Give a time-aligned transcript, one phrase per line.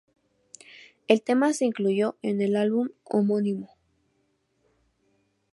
[1.07, 3.69] El tema se incluyó en el álbum homónimo.